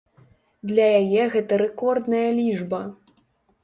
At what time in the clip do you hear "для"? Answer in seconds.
0.69-0.87